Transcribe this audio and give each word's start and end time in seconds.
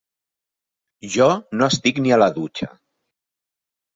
Jo 1.15 1.27
no 1.59 1.67
estic 1.73 2.01
ni 2.05 2.15
a 2.15 2.19
la 2.21 2.31
dutxa. 2.37 2.69